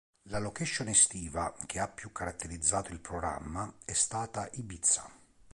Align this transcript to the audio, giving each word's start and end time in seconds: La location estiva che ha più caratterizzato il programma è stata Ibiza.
La 0.29 0.39
location 0.39 0.87
estiva 0.87 1.53
che 1.67 1.77
ha 1.77 1.87
più 1.87 2.11
caratterizzato 2.11 2.91
il 2.91 2.99
programma 2.99 3.71
è 3.85 3.93
stata 3.93 4.49
Ibiza. 4.53 5.07